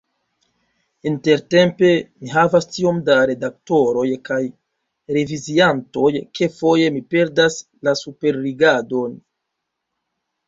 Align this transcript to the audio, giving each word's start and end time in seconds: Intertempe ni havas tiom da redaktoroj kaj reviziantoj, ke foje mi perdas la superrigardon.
Intertempe 1.09 1.89
ni 2.21 2.31
havas 2.35 2.67
tiom 2.77 3.01
da 3.09 3.17
redaktoroj 3.31 4.05
kaj 4.29 4.39
reviziantoj, 5.17 6.09
ke 6.39 6.49
foje 6.61 6.87
mi 6.97 7.03
perdas 7.15 7.59
la 7.89 7.93
superrigardon. 8.03 9.15